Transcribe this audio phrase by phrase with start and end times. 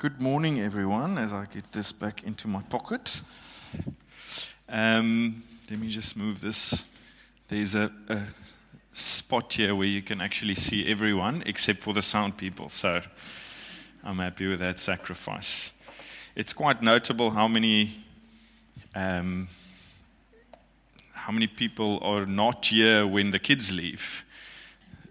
[0.00, 3.20] Good morning, everyone, as I get this back into my pocket.
[4.66, 6.86] Um, let me just move this.
[7.48, 8.22] There's a, a,
[8.94, 13.02] spot here where you can actually see everyone except for the sound people, so
[14.02, 15.74] I'm happy with that sacrifice.
[16.34, 18.02] It's quite notable how many.
[18.94, 19.48] Um,
[21.12, 24.24] how many people are not here when the kids leave?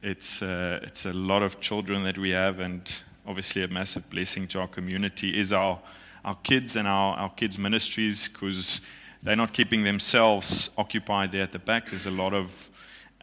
[0.01, 2.91] It's, uh, it's a lot of children that we have, and
[3.25, 5.79] obviously a massive blessing to our community is our,
[6.25, 8.85] our kids and our, our kids' ministries because
[9.21, 11.89] they're not keeping themselves occupied there at the back.
[11.89, 12.69] There's a lot of,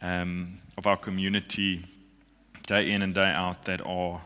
[0.01, 1.85] um, of our community
[2.67, 4.21] day in and day out that are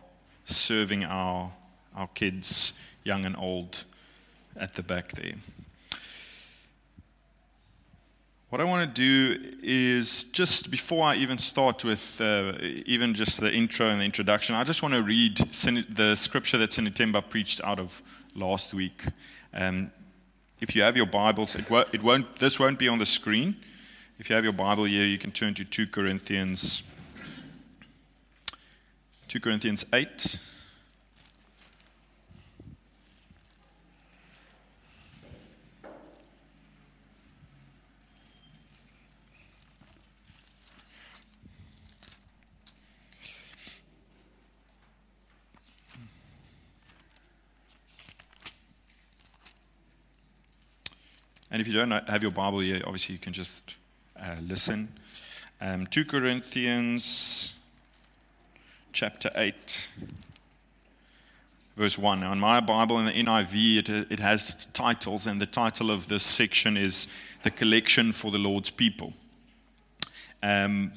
[0.45, 1.51] serving our,
[1.95, 3.85] our kids, young and old,
[4.55, 5.35] at the back there.
[8.51, 12.51] What I want to do is just before I even start with uh,
[12.85, 16.71] even just the intro and the introduction, I just want to read the scripture that
[16.71, 18.01] Sinethemba preached out of
[18.35, 19.05] last week.
[19.53, 19.89] Um,
[20.59, 23.55] if you have your Bibles, it, it won't, this won't be on the screen.
[24.19, 26.83] If you have your Bible here, you can turn to 2 Corinthians,
[29.29, 30.39] 2 Corinthians 8.
[51.51, 53.75] And if you don't have your Bible here, obviously you can just
[54.17, 54.87] uh, listen.
[55.59, 57.59] Um, 2 Corinthians
[58.93, 59.89] chapter 8,
[61.75, 62.21] verse 1.
[62.21, 66.07] Now, in my Bible, in the NIV, it, it has titles, and the title of
[66.07, 67.07] this section is
[67.43, 69.13] The Collection for the Lord's People.
[70.41, 70.93] Um,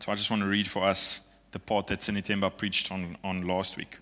[0.00, 3.46] so I just want to read for us the part that Sinethemba preached on, on
[3.46, 3.98] last week.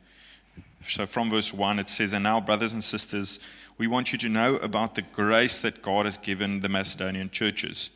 [0.87, 3.39] So from verse 1, it says, And now, brothers and sisters,
[3.79, 7.91] we want you to know about the grace that God has given the Macedonian churches.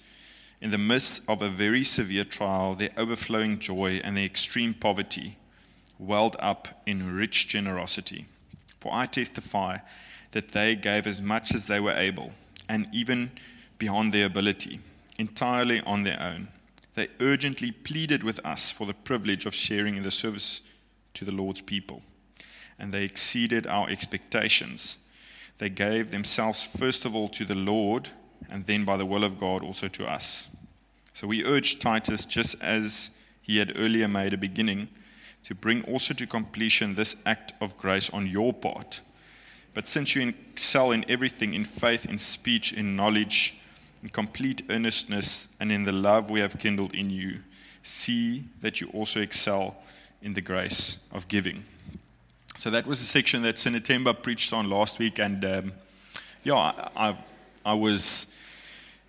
[0.60, 5.36] In the midst of a very severe trial, their overflowing joy and their extreme poverty
[5.98, 8.26] welled up in rich generosity.
[8.80, 9.78] For I testify
[10.32, 12.32] that they gave as much as they were able,
[12.68, 13.32] and even
[13.78, 14.80] beyond their ability,
[15.18, 16.48] entirely on their own.
[16.94, 20.62] They urgently pleaded with us for the privilege of sharing in the service
[21.14, 22.02] to the Lord's people,
[22.78, 24.98] and they exceeded our expectations
[25.58, 28.10] they gave themselves first of all to the Lord,
[28.50, 30.48] and then by the will of God also to us.
[31.14, 34.88] So we urge Titus, just as he had earlier made a beginning,
[35.44, 39.00] to bring also to completion this act of grace on your part.
[39.72, 43.58] But since you excel in everything, in faith, in speech, in knowledge,
[44.02, 47.40] in complete earnestness, and in the love we have kindled in you,
[47.82, 49.76] see that you also excel
[50.20, 51.64] in the grace of giving.
[52.58, 55.72] So that was a section that Sinethemba preached on last week, and um,
[56.42, 57.16] yeah, I, I,
[57.66, 58.34] I, was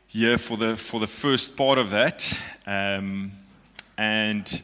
[0.05, 3.31] here for the for the first part of that, um,
[3.97, 4.61] and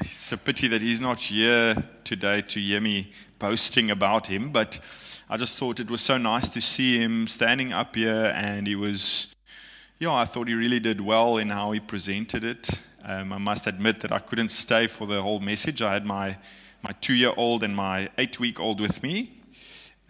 [0.00, 4.50] it's a pity that he's not here today to hear me boasting about him.
[4.50, 4.80] But
[5.30, 8.74] I just thought it was so nice to see him standing up here, and he
[8.74, 9.32] was,
[10.00, 12.84] yeah, I thought he really did well in how he presented it.
[13.04, 15.82] Um, I must admit that I couldn't stay for the whole message.
[15.82, 16.36] I had my
[16.84, 19.32] my two year old and my eight week old with me.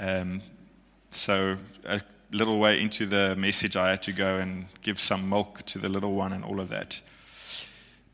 [0.01, 0.43] Um,
[1.11, 2.01] so, a
[2.33, 5.89] little way into the message, I had to go and give some milk to the
[5.89, 7.01] little one and all of that.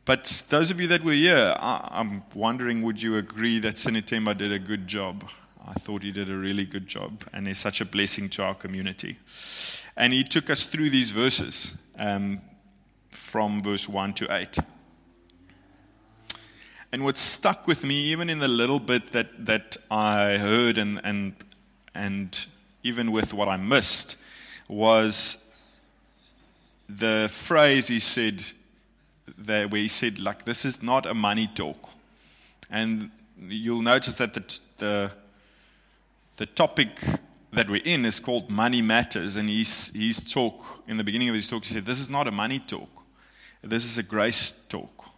[0.05, 4.37] But those of you that were here, I, am wondering would you agree that Sinethemba
[4.37, 5.27] did a good job?
[5.67, 8.55] I thought he did a really good job, and he's such a blessing to our
[8.55, 9.17] community.
[9.97, 12.41] And he took us through these verses um,
[13.09, 14.57] from verse 1 to 8.
[16.91, 20.99] And what stuck with me, even in the little bit that, that I heard and,
[21.03, 21.33] and,
[21.95, 22.45] and
[22.83, 24.17] even with what I missed,
[24.67, 25.49] was
[26.89, 28.43] the phrase he said
[29.37, 31.89] there where he said, like, this is not a money talk.
[32.69, 35.11] And you'll notice that the, the,
[36.37, 36.89] the topic
[37.53, 39.35] that we're in is called Money Matters.
[39.35, 42.27] And his, his talk, in the beginning of his talk, he said, This is not
[42.27, 42.89] a money talk.
[43.61, 45.10] This is a grace talk.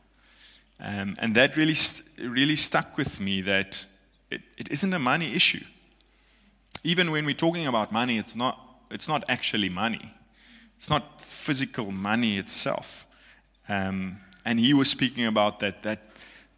[0.84, 1.76] Um, and that really,
[2.20, 3.86] really stuck with me that
[4.30, 5.64] it, it isn't a money issue.
[6.84, 8.60] Even when we're talking about money, it's not,
[8.92, 10.14] it's not actually money,
[10.76, 13.08] it's not physical money itself.
[13.70, 16.02] Um, and he was speaking about that, that,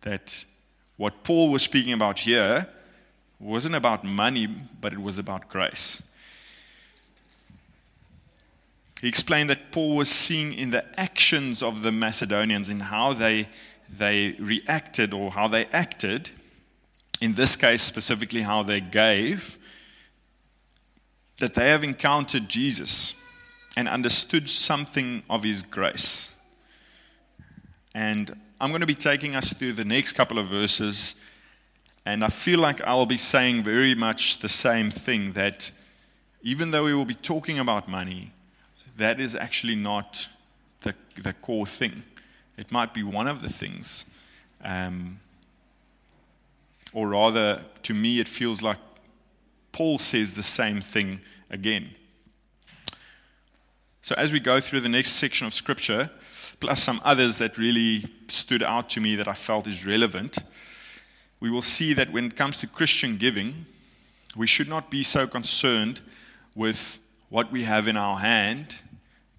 [0.02, 0.46] that
[0.98, 2.68] what Paul was speaking about here
[3.40, 6.02] wasn't about money, but it was about grace.
[9.02, 13.50] He explained that Paul was seeing in the actions of the Macedonians, in how they
[13.90, 16.32] they reacted or how they acted,
[17.22, 19.58] in this case specifically, how they gave,
[21.40, 23.16] that they have encountered Jesus
[23.76, 26.38] and understood something of his grace.
[27.94, 31.22] And I'm going to be taking us through the next couple of verses,
[32.06, 35.72] and I feel like I'll be saying very much the same thing that
[36.42, 38.32] even though we will be talking about money,
[38.98, 40.28] that is actually not
[40.82, 42.04] the, the core thing.
[42.58, 44.06] It might be one of the things.
[44.64, 45.20] Um,
[46.94, 48.78] or rather, to me, it feels like
[49.72, 51.20] Paul says the same thing
[51.50, 51.90] again.
[54.02, 56.10] So, as we go through the next section of scripture,
[56.60, 60.38] plus some others that really stood out to me that I felt is relevant,
[61.40, 63.66] we will see that when it comes to Christian giving,
[64.36, 66.02] we should not be so concerned
[66.56, 67.00] with
[67.30, 68.76] what we have in our hand,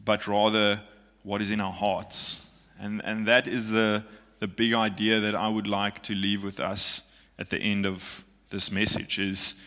[0.05, 0.83] but rather
[1.23, 2.46] what is in our hearts.
[2.81, 4.05] And, and that is the,
[4.39, 8.25] the big idea that I would like to leave with us at the end of
[8.51, 9.63] this message is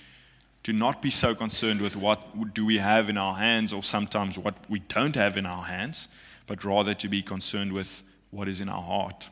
[0.63, 4.37] to not be so concerned with what do we have in our hands or sometimes
[4.37, 6.07] what we don't have in our hands,
[6.47, 9.29] but rather to be concerned with what is in our heart.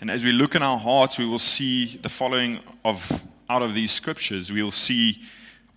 [0.00, 3.74] And as we look in our hearts, we will see the following of out of
[3.74, 4.52] these scriptures.
[4.52, 5.22] We will see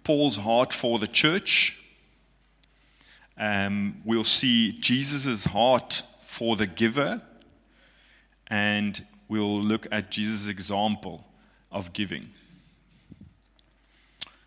[0.04, 1.80] Paul's heart for the church.
[3.38, 7.22] Um, we'll see Jesus' heart for the giver.
[8.48, 11.26] And we'll look at Jesus' example
[11.70, 12.30] of giving.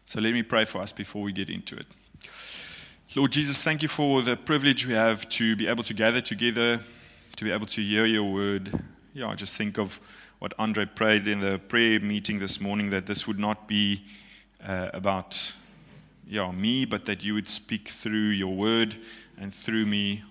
[0.07, 1.87] So let me pray for us before we get into it.
[3.15, 6.81] Lord Jesus, thank you for the privilege we have to be able to gather together,
[7.37, 8.83] to be able to hear your word.
[9.13, 10.01] Yeah, I just think of
[10.39, 14.05] what Andre prayed in the prayer meeting this morning that this would not be
[14.67, 15.53] uh, about
[16.27, 18.97] yeah, me, but that you would speak through your word
[19.37, 20.23] and through me.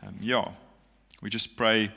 [0.00, 0.48] Um, yeah,
[1.20, 1.90] we just pray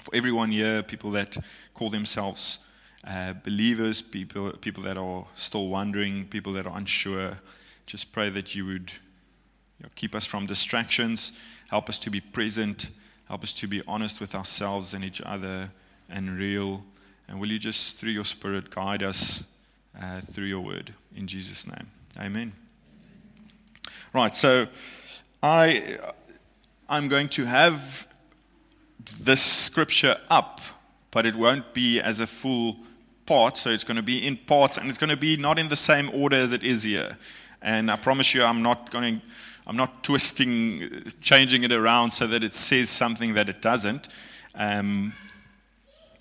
[0.00, 1.36] for everyone here, people that
[1.72, 2.58] call themselves
[3.06, 7.38] uh, believers, people, people that are still wondering, people that are unsure.
[7.86, 8.92] Just pray that you would
[9.78, 11.32] you know, keep us from distractions,
[11.70, 12.90] help us to be present,
[13.28, 15.70] help us to be honest with ourselves and each other
[16.08, 16.84] and real.
[17.28, 19.50] And will you just, through your Spirit, guide us
[20.00, 20.92] uh, through your word?
[21.16, 21.86] In Jesus' name.
[22.18, 22.52] Amen.
[24.12, 24.66] Right, so
[25.42, 25.98] I,
[26.88, 28.06] I'm going to have
[29.20, 30.60] this scripture up,
[31.10, 32.78] but it won't be as a full
[33.26, 33.56] part.
[33.56, 35.76] So it's going to be in parts, and it's going to be not in the
[35.76, 37.16] same order as it is here.
[37.62, 39.22] And I promise you, I'm not going.
[39.66, 44.08] I'm not twisting, changing it around so that it says something that it doesn't.
[44.54, 45.14] Um,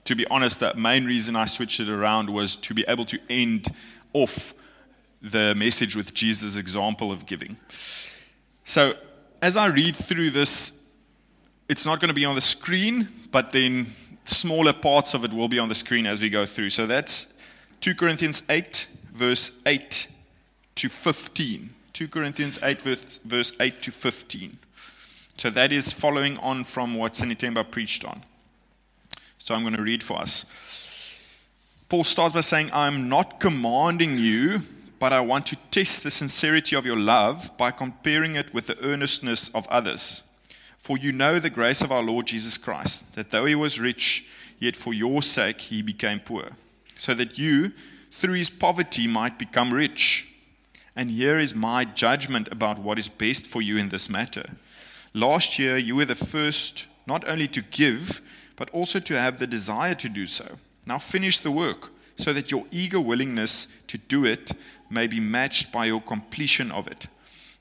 [0.05, 3.19] to be honest, the main reason I switched it around was to be able to
[3.29, 3.67] end
[4.13, 4.53] off
[5.21, 7.57] the message with Jesus' example of giving.
[8.63, 8.93] So,
[9.43, 10.79] as I read through this
[11.67, 13.93] it's not going to be on the screen, but then
[14.25, 16.69] smaller parts of it will be on the screen as we go through.
[16.69, 17.33] So that's
[17.81, 20.07] 2 Corinthians 8, verse 8
[20.75, 21.69] to 15.
[21.93, 24.57] 2 Corinthians 8, verse, verse 8 to 15.
[25.37, 28.23] So that is following on from what Sinethemba preached on.
[29.39, 30.45] So I'm going to read for us.
[31.89, 34.61] Paul starts by saying, I'm not commanding you,
[35.03, 38.81] but I want to test the sincerity of your love by comparing it with the
[38.81, 40.23] earnestness of others.
[40.77, 44.25] For you know the grace of our Lord Jesus Christ, that though he was rich,
[44.59, 46.51] yet for your sake he became poor,
[46.95, 47.73] so that you,
[48.11, 50.33] through his poverty, might become rich.
[50.95, 54.51] And here is my judgment about what is best for you in this matter.
[55.13, 58.21] Last year, you were the first not only to give,
[58.55, 60.59] but also to have the desire to do so.
[60.87, 64.53] Now finish the work, so that your eager willingness to do it
[64.93, 67.07] may be matched by your completion of it,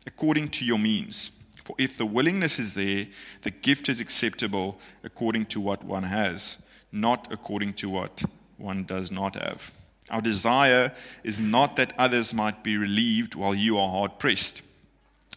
[0.07, 1.31] according to your means.
[1.65, 3.07] For if the willingness is there,
[3.43, 8.25] the gift is acceptable according to what one has, not according to what
[8.59, 9.73] one does not have.
[10.11, 10.93] Our desire
[11.25, 14.63] is not that others might be relieved while you are hard pressed,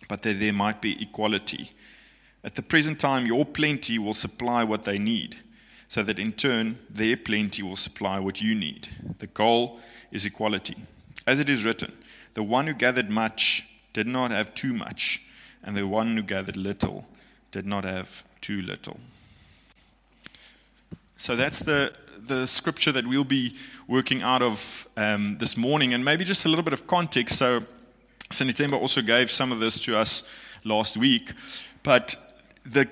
[0.09, 1.71] but that there might be equality.
[2.43, 5.37] At the present time, your plenty will supply what they need,
[5.87, 8.89] so that in turn, their plenty will supply what you need.
[9.19, 9.79] The goal
[10.11, 10.75] is equality.
[11.27, 11.91] As it is written,
[12.33, 15.21] the one who gathered much did not have too much
[15.63, 17.05] and the one who gathered little
[17.51, 18.99] did not have too little.
[21.17, 23.55] So that's the, the scripture that we'll be
[23.87, 27.37] working out of um, this morning, and maybe just a little bit of context.
[27.37, 27.63] So,
[28.31, 30.27] Sinethemba also gave some of this to us
[30.63, 31.31] last week,
[31.83, 32.15] but
[32.65, 32.87] the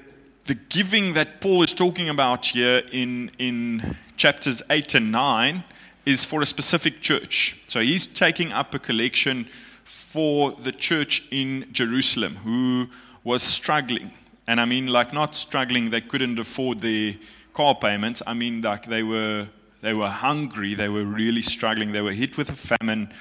[0.46, 5.64] the giving that Paul is talking about here in, in chapters 8 and 9
[6.06, 7.62] is for a specific church.
[7.68, 9.48] So he's taking up a collection
[9.84, 12.88] for the church in Jerusalem who
[13.24, 14.12] was struggling.
[14.48, 17.16] And I mean, like, not struggling, they couldn't afford their
[17.54, 18.22] car payments.
[18.28, 19.48] I mean, like, they were,
[19.84, 20.76] They were hungry.
[20.76, 21.92] They were really struggling.
[21.92, 23.12] They were hit with a famine.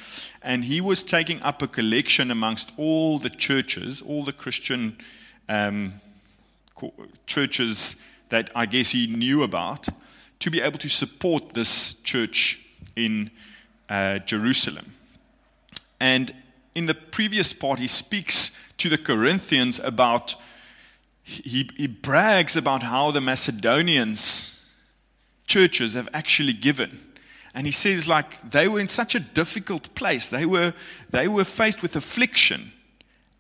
[0.43, 4.97] And he was taking up a collection amongst all the churches, all the Christian
[5.49, 5.95] um,
[7.27, 7.97] churches
[8.29, 9.89] that I guess he knew about,
[10.39, 12.61] to be able to support this church
[12.97, 13.31] in
[13.89, 14.93] uh, Jerusalem.
[16.01, 16.35] And
[16.75, 20.35] in the previous part, he speaks to the Corinthians about,
[21.23, 24.65] he, he brags about how the Macedonians
[25.47, 26.99] churches have actually given.
[27.55, 30.31] And he says, like, they were in such a difficult place.
[30.31, 30.73] They were,
[31.11, 32.73] they were faced with affliction,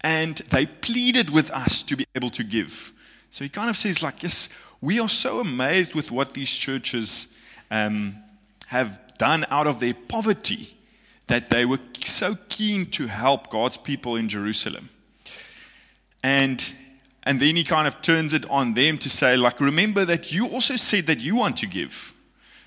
[0.02, 2.92] and they pleaded with us to be able to give.
[3.30, 4.50] So he kind of says, like, yes,
[4.82, 7.34] we are so amazed with what these churches
[7.70, 8.16] um,
[8.66, 10.74] have done out of their poverty
[11.28, 14.88] that they were so keen to help God's people in Jerusalem.
[16.24, 16.74] And
[17.22, 20.48] and then he kind of turns it on them to say, like, remember that you
[20.48, 22.14] also said that you want to give.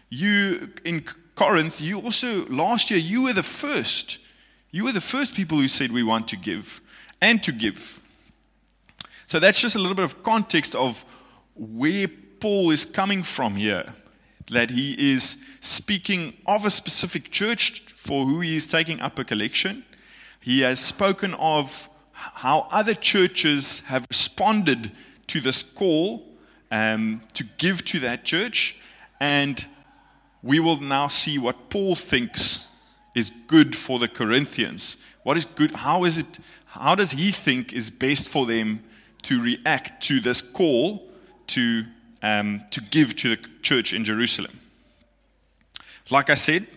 [0.09, 1.03] You, in
[1.35, 4.17] Corinth, you also, last year, you were the first.
[4.71, 6.79] You were the first people who said we want to give
[7.19, 7.99] and to give.
[9.27, 11.03] So that's just a little bit of context of
[11.55, 12.07] where
[12.39, 13.93] Paul is coming from here.
[14.51, 19.23] That he is speaking of a specific church for who he is taking up a
[19.23, 19.83] collection.
[20.39, 24.91] He has spoken of how other churches have responded
[25.27, 26.23] to this call
[26.71, 28.77] um, to give to that church.
[29.19, 29.65] And
[30.43, 32.67] we will now see what Paul thinks
[33.15, 34.97] is good for the Corinthians.
[35.23, 35.71] What is good?
[35.71, 36.39] How is it?
[36.65, 38.83] How does he think is best for them
[39.23, 41.09] to react to this call
[41.47, 41.85] to
[42.25, 44.59] um, to give to the church in Jerusalem?
[46.09, 46.67] Like I said,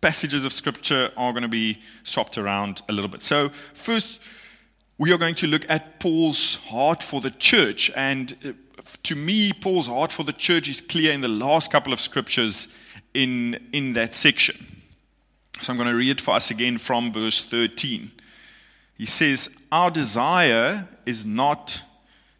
[0.00, 3.22] passages of scripture are going to be swapped around a little bit.
[3.22, 4.20] So, first,
[4.98, 7.90] we are going to look at Paul's heart for the church.
[7.96, 11.92] And uh, to me, Paul's heart for the church is clear in the last couple
[11.92, 12.74] of scriptures
[13.14, 14.56] in, in that section.
[15.60, 18.10] So, I'm going to read it for us again from verse 13.
[18.96, 21.82] He says, Our desire is not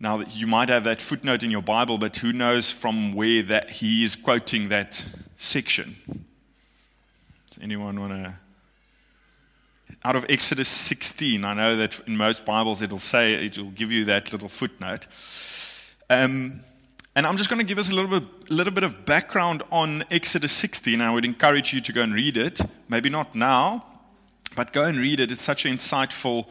[0.00, 3.70] Now, you might have that footnote in your Bible, but who knows from where that
[3.70, 5.04] he is quoting that
[5.36, 5.96] section?
[7.50, 8.34] Does anyone want to
[10.04, 11.44] out of Exodus 16.
[11.44, 15.06] I know that in most Bibles it'll say, it'll give you that little footnote.
[16.08, 16.60] Um,
[17.14, 20.04] and I'm just going to give us a little bit, little bit of background on
[20.10, 21.00] Exodus 16.
[21.00, 22.60] I would encourage you to go and read it.
[22.88, 23.84] Maybe not now,
[24.56, 25.30] but go and read it.
[25.30, 26.48] It's such an insightful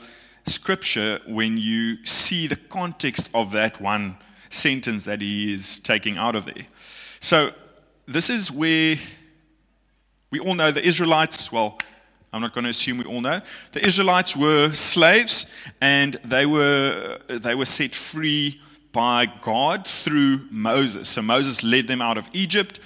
[0.49, 4.17] scripture when you see the context of that one
[4.49, 6.65] sentence that he is taking out of there.
[7.19, 7.51] So,
[8.05, 8.97] this is where
[10.31, 11.77] we all know the Israelites, well,
[12.31, 13.41] I'm not going to assume we all know.
[13.71, 15.51] The Israelites were slaves
[15.81, 21.09] and they were, they were set free by God through Moses.
[21.09, 22.79] So Moses led them out of Egypt.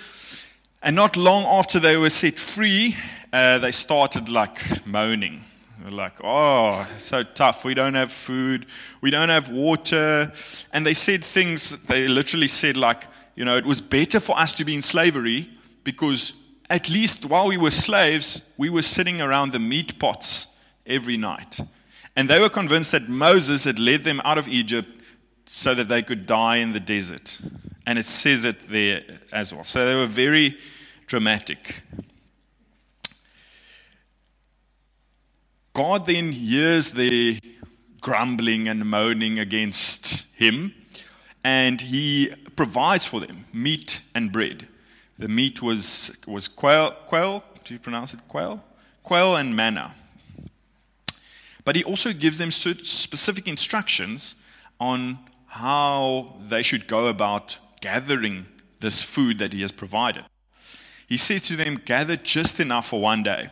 [0.82, 2.96] And not long after they were set free,
[3.32, 5.44] uh, they started like moaning.
[5.84, 7.66] They're like, oh, so tough.
[7.66, 8.68] We don't have food.
[9.02, 10.32] We don't have water.
[10.72, 13.04] And they said things, they literally said, like,
[13.36, 15.50] you know, it was better for us to be in slavery
[15.84, 16.34] because
[16.70, 21.60] at least while we were slaves, we were sitting around the meat pots every night.
[22.16, 24.88] And they were convinced that Moses had led them out of Egypt
[25.46, 27.42] so that they could die in the desert.
[27.86, 29.02] And it says it there
[29.34, 29.66] as well.
[29.66, 30.58] So they were very
[31.08, 31.82] dramatic.
[35.74, 37.40] God then hears their
[38.02, 40.76] grumbling and moaning against him,
[41.44, 44.68] and he provides for them meat and bread.
[45.18, 48.64] The meat was, was quail, quail, do you pronounce it quail?
[49.02, 49.96] Quail and manna.
[51.66, 54.36] But he also gives them specific instructions
[54.80, 58.46] on how they should go about gathering
[58.82, 60.26] this food that he has provided.
[61.08, 63.50] He says to them, Gather just enough for one day.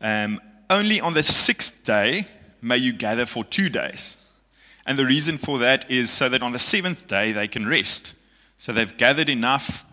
[0.00, 0.40] Um,
[0.70, 2.26] only on the sixth day
[2.60, 4.26] may you gather for two days.
[4.86, 8.14] And the reason for that is so that on the seventh day they can rest.
[8.56, 9.84] So they've gathered enough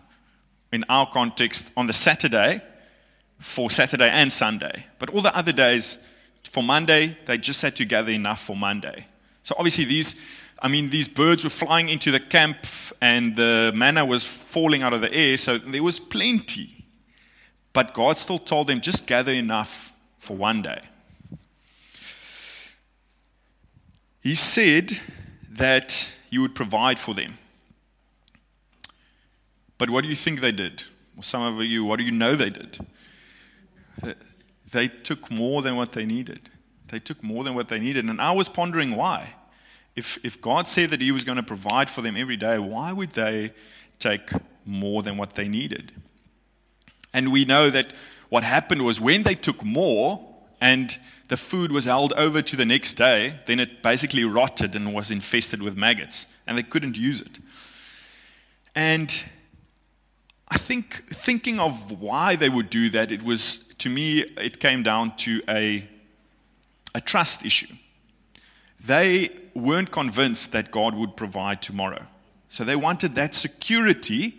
[0.72, 2.60] in our context on the Saturday
[3.38, 4.86] for Saturday and Sunday.
[4.98, 6.04] But all the other days,
[6.44, 9.06] for Monday, they just had to gather enough for Monday.
[9.42, 10.20] So obviously, these,
[10.60, 12.58] I mean, these birds were flying into the camp
[13.00, 16.84] and the manna was falling out of the air, so there was plenty.
[17.72, 19.92] But God still told them, just gather enough
[20.26, 20.80] for one day.
[24.20, 25.00] He said
[25.50, 27.38] that He would provide for them.
[29.78, 30.84] But what do you think they did?
[31.20, 32.78] Some of you, what do you know they did?
[34.72, 36.50] They took more than what they needed.
[36.88, 38.04] They took more than what they needed.
[38.04, 39.34] And I was pondering why.
[39.94, 42.92] If, if God said that He was going to provide for them every day, why
[42.92, 43.52] would they
[43.98, 44.30] take
[44.64, 45.92] more than what they needed?
[47.12, 47.92] And we know that
[48.28, 50.24] what happened was when they took more
[50.60, 50.96] and
[51.28, 55.10] the food was held over to the next day, then it basically rotted and was
[55.10, 57.38] infested with maggots, and they couldn't use it.
[58.74, 59.24] And
[60.48, 64.82] I think thinking of why they would do that, it was to me, it came
[64.82, 65.88] down to a,
[66.94, 67.74] a trust issue.
[68.84, 72.06] They weren't convinced that God would provide tomorrow.
[72.48, 74.34] So they wanted that security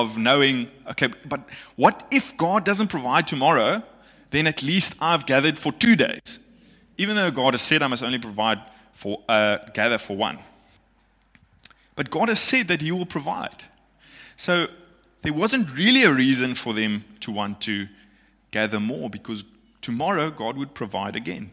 [0.00, 1.40] of knowing, okay, but
[1.76, 3.82] what if God doesn't provide tomorrow?
[4.30, 6.40] Then at least I've gathered for two days.
[6.96, 8.60] Even though God has said I must only provide
[8.92, 10.38] for, uh, gather for one.
[11.96, 13.64] But God has said that He will provide.
[14.36, 14.66] So
[15.22, 17.88] there wasn't really a reason for them to want to
[18.50, 19.44] gather more because
[19.80, 21.50] tomorrow God would provide again.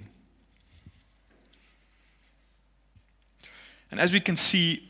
[3.92, 4.89] And as we can see,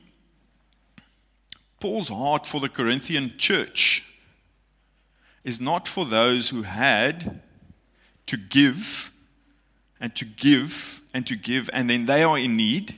[1.79, 4.05] Paul's heart for the Corinthian church
[5.43, 7.41] is not for those who had
[8.25, 9.12] to give
[10.00, 12.95] and to give and to give, and then they are in need,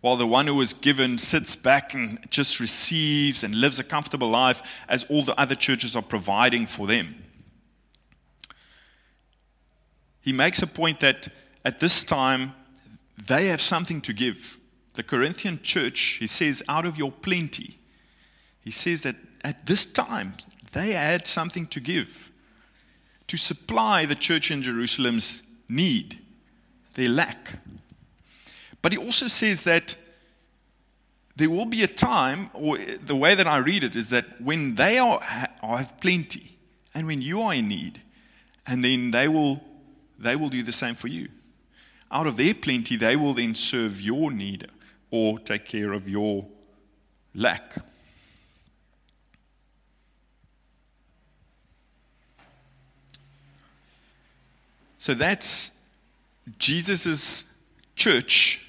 [0.00, 4.30] while the one who was given sits back and just receives and lives a comfortable
[4.30, 7.22] life as all the other churches are providing for them.
[10.22, 11.28] He makes a point that
[11.64, 12.54] at this time
[13.16, 14.56] they have something to give.
[14.94, 17.78] The Corinthian church, he says, out of your plenty,
[18.62, 20.34] he says that at this time
[20.72, 22.30] they had something to give
[23.26, 26.18] to supply the church in Jerusalem's need,
[26.94, 27.60] their lack.
[28.82, 29.96] But he also says that
[31.36, 34.74] there will be a time, or the way that I read it is that when
[34.74, 36.58] they are, have plenty
[36.92, 38.02] and when you are in need,
[38.66, 39.62] and then they will,
[40.18, 41.28] they will do the same for you.
[42.10, 44.66] Out of their plenty, they will then serve your need
[45.10, 46.48] or take care of your
[47.34, 47.76] lack.
[55.00, 55.80] So that's
[56.58, 57.58] Jesus'
[57.96, 58.66] church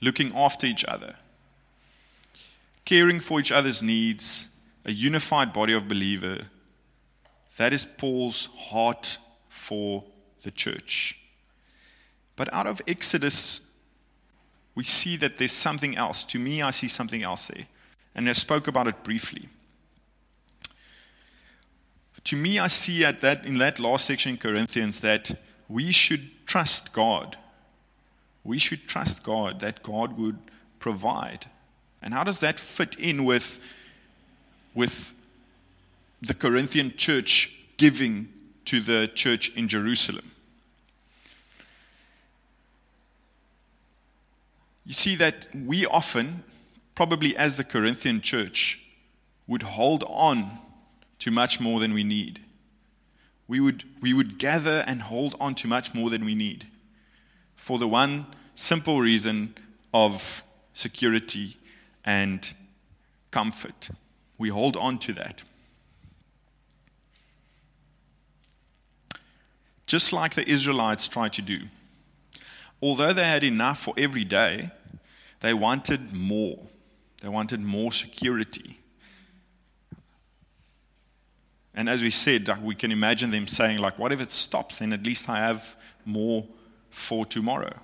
[0.00, 1.16] looking after each other,
[2.84, 4.48] caring for each other's needs,
[4.84, 6.42] a unified body of believer.
[7.56, 9.18] That is Paul's heart
[9.50, 10.04] for
[10.44, 11.18] the church.
[12.36, 13.68] But out of Exodus,
[14.76, 16.22] we see that there's something else.
[16.26, 17.66] To me, I see something else there.
[18.14, 19.48] And I spoke about it briefly
[22.26, 25.30] to me, I see at that in that last section in Corinthians that
[25.68, 27.36] we should trust God.
[28.44, 30.38] We should trust God that God would
[30.78, 31.46] provide.
[32.02, 33.60] And how does that fit in with,
[34.74, 35.14] with
[36.22, 38.28] the Corinthian church giving
[38.66, 40.30] to the church in Jerusalem?
[44.84, 46.44] You see that we often,
[46.94, 48.80] probably as the Corinthian church,
[49.48, 50.58] would hold on
[51.18, 52.40] to much more than we need
[53.48, 56.66] we would, we would gather and hold on to much more than we need
[57.54, 59.54] for the one simple reason
[59.92, 60.42] of
[60.74, 61.56] security
[62.04, 62.52] and
[63.30, 63.90] comfort.
[64.38, 65.42] We hold on to that.
[69.86, 71.62] Just like the Israelites tried to do.
[72.82, 74.70] Although they had enough for every day,
[75.40, 76.58] they wanted more.
[77.22, 78.78] They wanted more security.
[81.76, 84.76] And as we said, we can imagine them saying, like, what if it stops?
[84.76, 86.46] Then at least I have more
[86.88, 87.74] for tomorrow.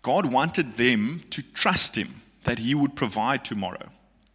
[0.00, 3.90] God wanted them to trust Him that He would provide tomorrow.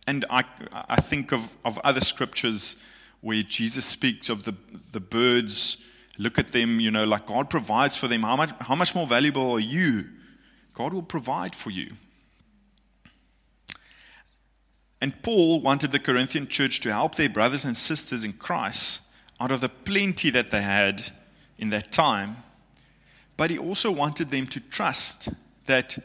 [0.05, 2.83] And I, I think of, of other scriptures
[3.21, 4.53] where Jesus speaks of the,
[4.91, 5.83] the birds.
[6.19, 8.21] Look at them, you know, like God provides for them.
[8.21, 10.05] How much, how much more valuable are you?
[10.75, 11.93] God will provide for you.
[15.01, 19.03] And Paul wanted the Corinthian church to help their brothers and sisters in Christ
[19.39, 21.11] out of the plenty that they had
[21.57, 22.37] in that time.
[23.37, 25.29] But he also wanted them to trust
[25.65, 25.97] that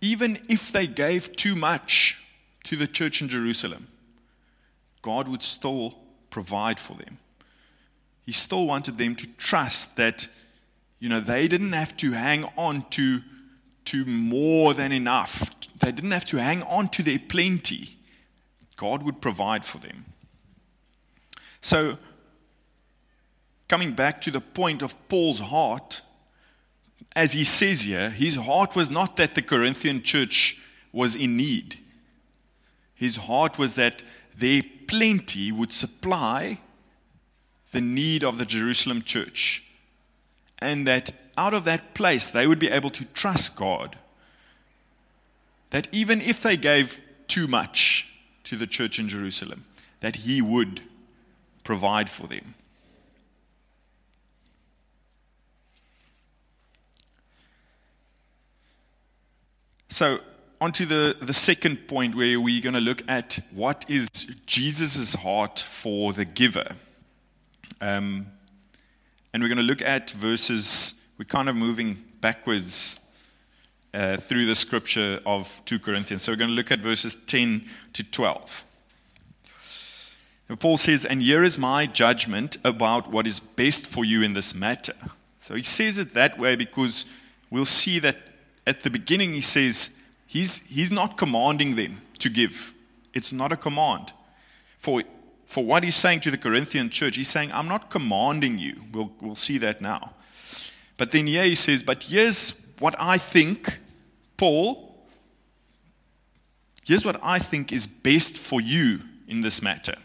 [0.00, 2.22] even if they gave too much
[2.64, 3.88] to the church in Jerusalem,
[5.02, 5.96] God would still
[6.30, 7.18] provide for them.
[8.24, 10.28] He still wanted them to trust that,
[10.98, 13.22] you know, they didn't have to hang on to,
[13.86, 15.50] to more than enough.
[15.78, 17.96] They didn't have to hang on to their plenty.
[18.76, 20.04] God would provide for them.
[21.60, 21.98] So,
[23.68, 26.02] coming back to the point of Paul's heart,
[27.14, 30.60] as he says here, his heart was not that the Corinthian church
[30.92, 31.78] was in need.
[32.94, 34.02] His heart was that
[34.36, 36.58] their plenty would supply
[37.72, 39.64] the need of the Jerusalem church.
[40.58, 43.96] And that out of that place, they would be able to trust God.
[45.70, 48.10] That even if they gave too much
[48.44, 49.64] to the church in Jerusalem,
[50.00, 50.80] that He would
[51.64, 52.54] provide for them.
[59.88, 60.20] So,
[60.60, 64.08] on to the, the second point where we're going to look at what is
[64.46, 66.68] Jesus' heart for the giver.
[67.80, 68.26] Um,
[69.32, 73.00] and we're going to look at verses, we're kind of moving backwards
[73.94, 76.22] uh, through the scripture of 2 Corinthians.
[76.22, 78.64] So we're going to look at verses 10 to 12.
[80.48, 84.34] And Paul says, And here is my judgment about what is best for you in
[84.34, 84.92] this matter.
[85.40, 87.06] So he says it that way because
[87.50, 88.16] we'll see that
[88.66, 92.74] at the beginning he says he's, he's not commanding them to give.
[93.14, 94.12] It's not a command.
[94.76, 95.02] For,
[95.46, 98.82] for what he's saying to the Corinthian church, he's saying, I'm not commanding you.
[98.92, 100.15] We'll, we'll see that now.
[100.96, 103.78] But then here he says, But here's what I think,
[104.36, 105.06] Paul,
[106.86, 109.96] here's what I think is best for you in this matter.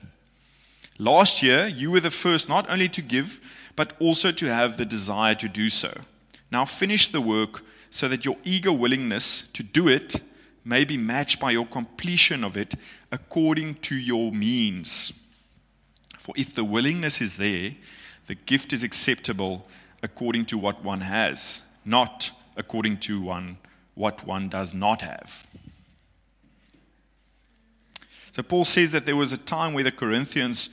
[0.98, 3.40] Last year, you were the first not only to give,
[3.76, 5.92] but also to have the desire to do so.
[6.52, 10.22] Now finish the work so that your eager willingness to do it
[10.64, 12.76] may be matched by your completion of it
[13.12, 15.20] according to your means.
[16.20, 17.72] For if the willingness is there,
[18.28, 19.66] the gift is acceptable
[20.04, 23.58] according to what one has, not according to one
[23.94, 25.48] what one does not have.
[28.32, 30.70] So Paul says that there was a time where the Corinthians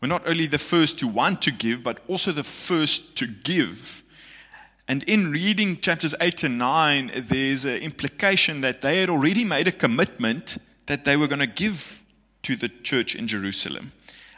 [0.00, 4.02] were not only the first to want to give, but also the first to give.
[4.86, 9.68] And in reading chapters 8 and 9, there's an implication that they had already made
[9.68, 12.02] a commitment that they were going to give
[12.42, 13.92] to the church in Jerusalem.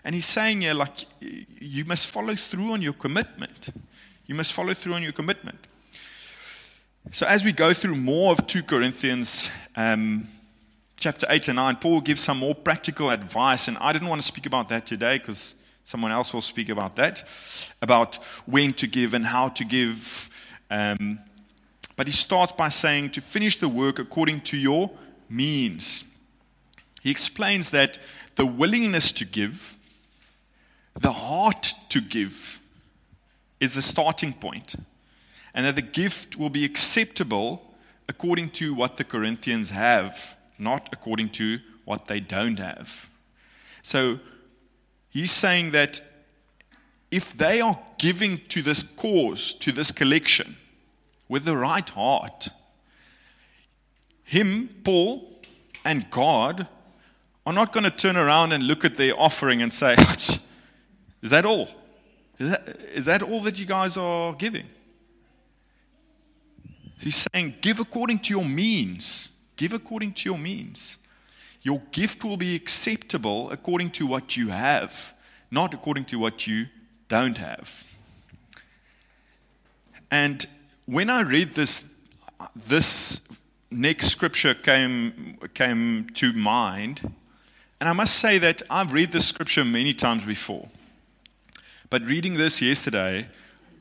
[0.04, 3.70] And he's saying here, like, you must follow through on your commitment.
[4.26, 5.58] You must follow through on your commitment.
[7.10, 10.28] So, as we go through more of 2 Corinthians, um,
[10.96, 13.66] chapter 8 and 9, Paul gives some more practical advice.
[13.66, 16.94] And I didn't want to speak about that today because someone else will speak about
[16.96, 17.24] that,
[17.82, 20.30] about when to give and how to give.
[20.70, 21.18] Um,
[21.96, 24.90] but he starts by saying to finish the work according to your
[25.28, 26.04] means.
[27.02, 27.98] He explains that
[28.36, 29.76] the willingness to give,
[30.94, 32.60] the heart to give,
[33.62, 34.74] is the starting point,
[35.54, 37.74] and that the gift will be acceptable
[38.08, 43.10] according to what the Corinthians have not according to what they don't have.
[43.82, 44.20] So
[45.10, 46.00] he's saying that
[47.10, 50.56] if they are giving to this cause, to this collection,
[51.28, 52.48] with the right heart,
[54.24, 55.40] him, Paul,
[55.84, 56.68] and God
[57.44, 59.94] are not going to turn around and look at their offering and say,
[61.22, 61.68] Is that all?
[62.42, 64.66] Is that, is that all that you guys are giving?
[66.98, 69.30] He's saying, Give according to your means.
[69.54, 70.98] Give according to your means.
[71.62, 75.14] Your gift will be acceptable according to what you have,
[75.52, 76.66] not according to what you
[77.06, 77.94] don't have.
[80.10, 80.44] And
[80.86, 81.96] when I read this,
[82.56, 83.20] this
[83.70, 87.02] next scripture came, came to mind.
[87.78, 90.68] And I must say that I've read this scripture many times before.
[91.92, 93.28] But reading this yesterday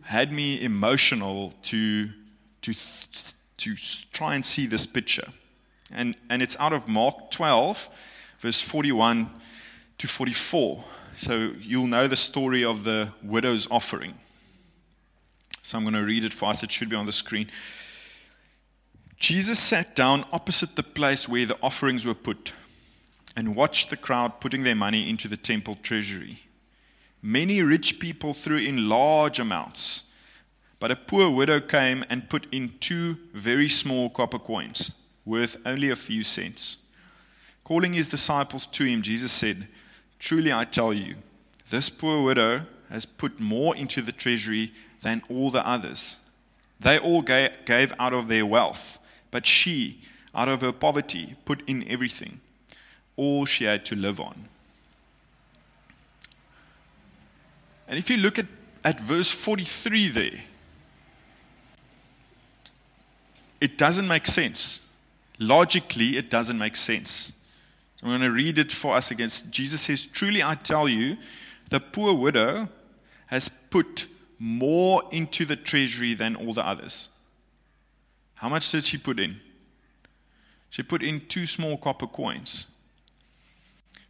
[0.02, 2.10] had me emotional to,
[2.62, 2.74] to,
[3.56, 3.76] to
[4.12, 5.30] try and see this picture.
[5.90, 7.88] And, and it's out of Mark 12,
[8.40, 9.30] verse 41
[9.98, 10.84] to 44.
[11.16, 14.16] So you'll know the story of the widow's offering.
[15.62, 16.64] So I'm going to read it for us.
[16.64, 17.50] It should be on the screen.
[19.16, 22.52] Jesus sat down opposite the place where the offerings were put
[23.38, 26.42] and watched the crowd putting their money into the temple treasury.
[27.22, 30.04] Many rich people threw in large amounts,
[30.80, 34.92] but a poor widow came and put in two very small copper coins
[35.24, 36.78] worth only a few cents.
[37.64, 39.68] Calling his disciples to him, Jesus said,
[40.18, 41.16] Truly I tell you,
[41.70, 46.18] this poor widow has put more into the treasury than all the others.
[46.80, 48.98] They all gave out of their wealth,
[49.30, 50.02] but she,
[50.34, 52.42] out of her poverty, put in everything,
[53.16, 54.50] all she had to live on.
[57.92, 58.46] And if you look at,
[58.86, 60.32] at verse 43 there,
[63.60, 64.90] it doesn't make sense.
[65.38, 67.34] Logically, it doesn't make sense.
[68.02, 69.28] I'm going to read it for us again.
[69.50, 71.18] Jesus says, Truly I tell you,
[71.70, 72.70] the poor widow
[73.28, 74.08] has put
[74.40, 77.10] more into the treasury than all the others.
[78.36, 79.42] How much did she put in?
[80.70, 82.72] She put in two small copper coins.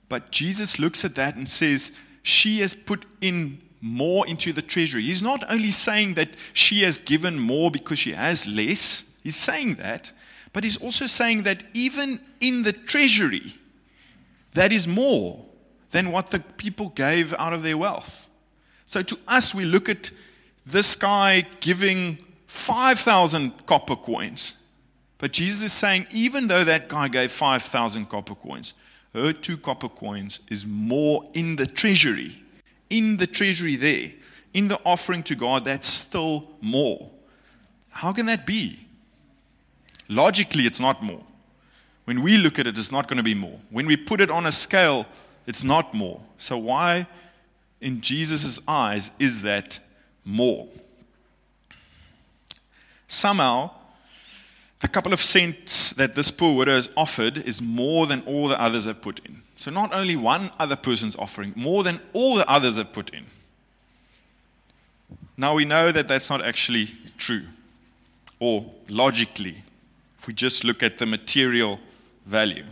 [0.08, 5.04] But Jesus looks at that and says, She has put in more into the treasury.
[5.04, 9.76] He's not only saying that she has given more because she has less, he's saying
[9.76, 10.12] that,
[10.54, 13.56] but he's also saying that even in the treasury,
[14.54, 15.46] that is more
[15.90, 18.30] than what the people gave out of their wealth.
[18.86, 20.12] So to us, we look at
[20.66, 22.18] this guy giving
[22.48, 24.62] 5,000 copper coins.
[25.18, 28.74] But Jesus is saying, even though that guy gave 5,000 copper coins,
[29.14, 32.44] her two copper coins is more in the treasury.
[32.92, 34.12] In the treasury there.
[34.54, 37.10] In the offering to God, that's still more.
[37.90, 38.86] How can that be?
[40.08, 41.24] Logically, it's not more.
[42.06, 43.60] When we look at it, it's not going to be more.
[43.70, 45.06] When we put it on a scale,
[45.48, 46.22] it's not more.
[46.38, 47.08] So, why,
[47.80, 49.80] in Jesus' eyes, is that
[50.26, 50.68] more?
[53.08, 53.72] Somehow,
[54.80, 58.60] the couple of cents that this poor widow has offered is more than all the
[58.60, 59.44] others have put in.
[59.62, 63.26] So, not only one other person's offering, more than all the others have put in.
[65.38, 66.88] Now, we know that that's not actually
[67.20, 67.44] true,
[68.40, 69.62] or logically
[70.18, 71.80] if we just look at the material
[72.26, 72.66] value.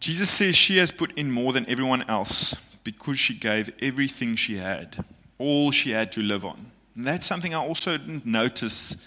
[0.00, 4.58] Jesus says she has put in more than everyone else because she gave everything she
[4.58, 5.02] had,
[5.38, 6.72] all she had to live on.
[6.94, 8.98] And that's something I also didn't notice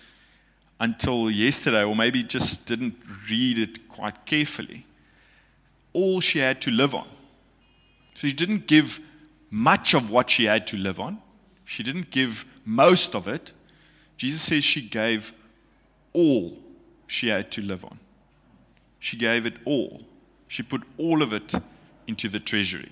[0.80, 2.96] until yesterday, or maybe just didn't
[3.30, 4.86] read it quite carefully.
[5.96, 7.08] All she had to live on.
[8.16, 9.00] She didn't give
[9.50, 11.22] much of what she had to live on,
[11.64, 13.54] she didn't give most of it.
[14.18, 15.34] Jesus says she gave
[16.14, 16.58] all
[17.08, 18.00] she had to live on.
[19.00, 20.02] She gave it all.
[20.48, 21.54] She put all of it
[22.08, 22.92] into the treasury.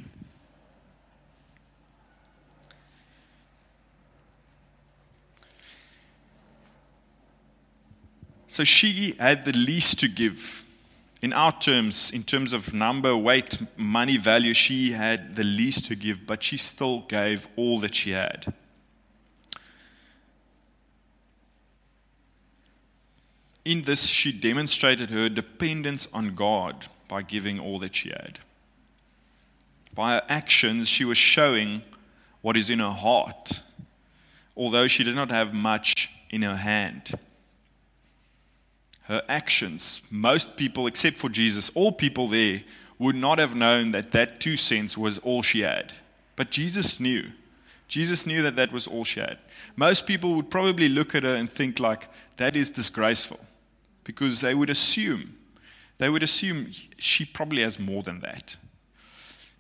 [8.48, 10.63] So she had the least to give.
[11.24, 15.96] In our terms, in terms of number, weight, money value, she had the least to
[15.96, 18.54] give, but she still gave all that she had.
[23.64, 28.40] In this, she demonstrated her dependence on God by giving all that she had.
[29.96, 31.84] By her actions, she was showing
[32.42, 33.62] what is in her heart,
[34.58, 37.18] although she did not have much in her hand.
[39.14, 42.64] Her actions, most people, except for Jesus, all people there,
[42.98, 45.94] would not have known that that two cents was all she had.
[46.36, 47.30] But Jesus knew.
[47.88, 49.38] Jesus knew that that was all she had.
[49.76, 53.40] Most people would probably look at her and think like, that is disgraceful
[54.04, 55.38] because they would assume,
[56.00, 58.58] they would assume she probably has more than that.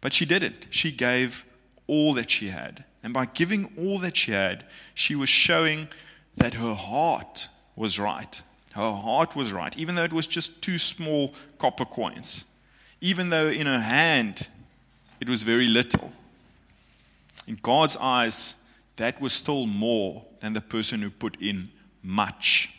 [0.01, 0.65] But she didn't.
[0.71, 1.45] She gave
[1.85, 2.85] all that she had.
[3.03, 5.89] And by giving all that she had, she was showing
[6.37, 8.41] that her heart was right.
[8.73, 12.45] Her heart was right, even though it was just two small copper coins.
[13.01, 14.47] Even though in her hand
[15.19, 16.11] it was very little.
[17.47, 18.55] In God's eyes,
[18.95, 21.69] that was still more than the person who put in
[22.01, 22.73] much.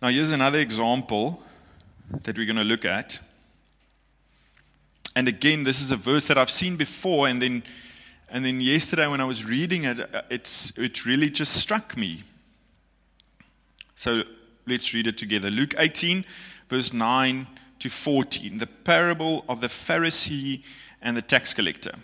[0.00, 1.42] Now, here's another example
[2.10, 3.20] that we're going to look at.
[5.16, 7.62] And again, this is a verse that I've seen before, and then,
[8.30, 12.22] and then yesterday when I was reading it, uh, it's, it really just struck me.
[13.94, 14.22] So
[14.66, 15.50] let's read it together.
[15.50, 16.24] Luke 18,
[16.68, 17.46] verse 9
[17.78, 20.62] to 14, the parable of the Pharisee
[21.00, 21.94] and the tax collector.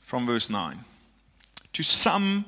[0.00, 0.84] From verse 9.
[1.74, 2.46] To some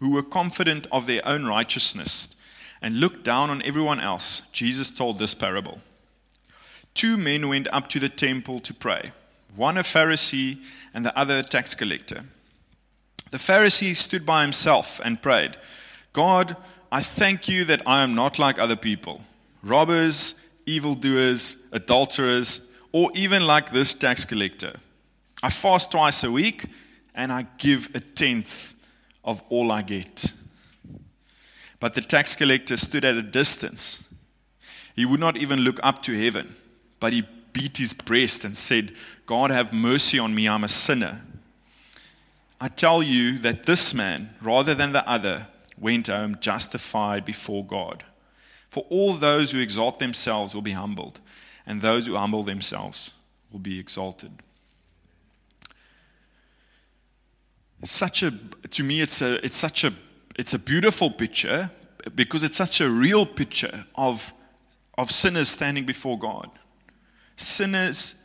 [0.00, 2.34] who were confident of their own righteousness
[2.82, 5.80] and looked down on everyone else, Jesus told this parable.
[6.92, 9.12] Two men went up to the temple to pray,
[9.56, 10.58] one a Pharisee
[10.94, 12.24] and the other a tax collector.
[13.30, 15.56] The Pharisee stood by himself and prayed,
[16.12, 16.56] God,
[16.90, 19.22] I thank you that I am not like other people,
[19.62, 24.76] robbers, evildoers, adulterers, or even like this tax collector.
[25.42, 26.66] I fast twice a week
[27.14, 28.74] and I give a tenth
[29.24, 30.34] of all I get.
[31.80, 34.08] But the tax collector stood at a distance.
[34.94, 36.54] He would not even look up to heaven,
[37.00, 38.92] but he beat his breast and said,
[39.26, 41.22] God, have mercy on me, I'm a sinner.
[42.60, 48.04] I tell you that this man, rather than the other, went home justified before God.
[48.70, 51.20] For all those who exalt themselves will be humbled,
[51.66, 53.12] and those who humble themselves
[53.50, 54.32] will be exalted.
[57.84, 58.32] such a
[58.70, 59.92] to me it's a it's such a
[60.36, 61.68] it's a beautiful picture
[62.14, 64.32] because it's such a real picture of,
[64.98, 66.50] of sinners standing before God.
[67.42, 68.24] Sinners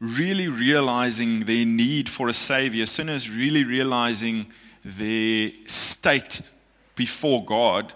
[0.00, 4.46] really realizing their need for a savior, sinners really realizing
[4.84, 6.50] their state
[6.94, 7.94] before God.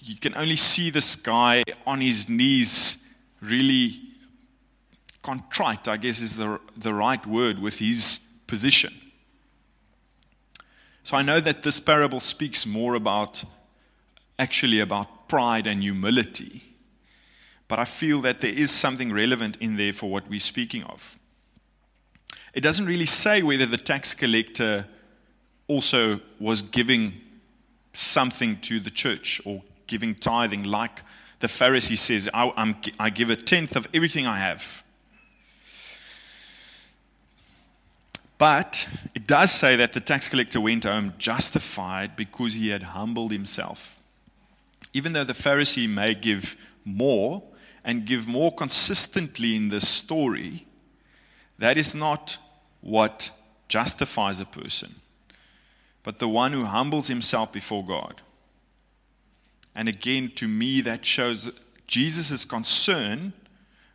[0.00, 3.08] You can only see this guy on his knees,
[3.40, 4.00] really
[5.22, 8.92] contrite, I guess is the, the right word, with his position.
[11.04, 13.44] So I know that this parable speaks more about,
[14.38, 16.62] actually, about pride and humility.
[17.72, 21.18] But I feel that there is something relevant in there for what we're speaking of.
[22.52, 24.86] It doesn't really say whether the tax collector
[25.68, 27.14] also was giving
[27.94, 31.00] something to the church or giving tithing, like
[31.38, 34.84] the Pharisee says, I, I give a tenth of everything I have.
[38.36, 43.32] But it does say that the tax collector went home justified because he had humbled
[43.32, 43.98] himself.
[44.92, 47.44] Even though the Pharisee may give more
[47.84, 50.66] and give more consistently in this story,
[51.58, 52.38] that is not
[52.80, 53.30] what
[53.68, 54.96] justifies a person,
[56.02, 58.22] but the one who humbles himself before God.
[59.74, 61.50] And again, to me, that shows
[61.86, 63.32] Jesus' concern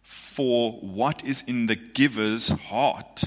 [0.04, 3.24] for what is in the giver's heart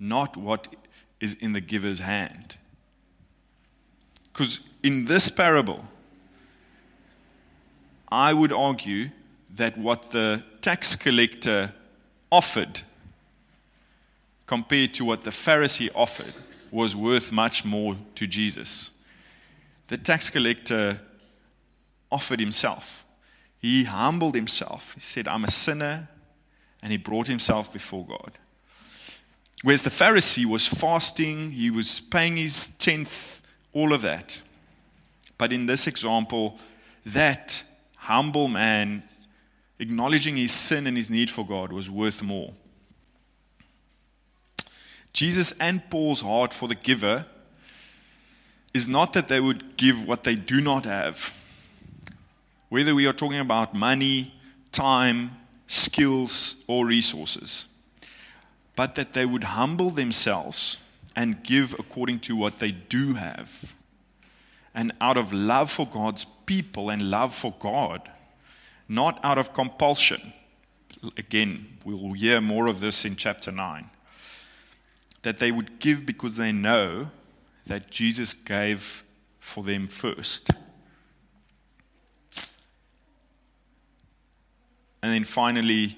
[0.00, 0.74] not what
[1.20, 2.56] is in the giver's hand.
[4.32, 5.84] Because in this parable,
[8.10, 9.10] I would argue
[9.60, 11.74] that what the tax collector
[12.32, 12.80] offered
[14.46, 16.32] compared to what the Pharisee offered
[16.70, 18.92] was worth much more to Jesus.
[19.88, 20.98] The tax collector
[22.10, 23.04] offered himself.
[23.58, 24.94] He humbled himself.
[24.94, 26.08] He said, I'm a sinner,
[26.82, 28.32] and he brought himself before God.
[29.62, 33.42] Whereas the Pharisee was fasting, he was paying his tenth,
[33.74, 34.40] all of that.
[35.36, 36.58] But in this example,
[37.04, 37.62] that
[37.98, 39.02] humble man,
[39.80, 42.52] acknowledging his sin and his need for God, was worth more.
[45.12, 47.26] Jesus and Paul's heart for the giver
[48.72, 51.36] is not that they would give what they do not have.
[52.68, 54.32] Whether we are talking about money,
[54.70, 55.32] time,
[55.66, 57.70] skills, or resources
[58.80, 60.78] but that they would humble themselves
[61.14, 63.74] and give according to what they do have.
[64.74, 68.08] And out of love for God's people and love for God,
[68.90, 70.32] not out of compulsion.
[71.16, 73.88] Again, we'll hear more of this in chapter 9.
[75.22, 77.10] That they would give because they know
[77.66, 79.04] that Jesus gave
[79.38, 80.50] for them first.
[85.02, 85.96] And then finally,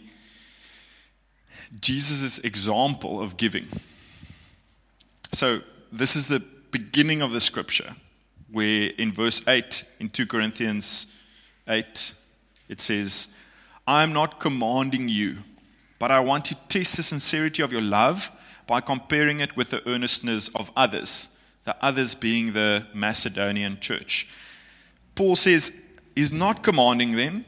[1.81, 3.69] Jesus' example of giving.
[5.33, 7.95] So, this is the beginning of the scripture,
[8.51, 11.07] where in verse 8 in 2 Corinthians
[11.67, 12.15] 8,
[12.73, 13.35] it says,
[13.87, 15.37] I am not commanding you,
[15.99, 18.31] but I want to test the sincerity of your love
[18.67, 24.33] by comparing it with the earnestness of others, the others being the Macedonian church.
[25.15, 25.83] Paul says
[26.17, 27.45] he's not commanding them,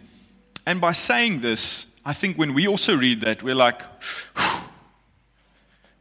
[0.66, 3.80] and by saying this, I think when we also read that, we're like,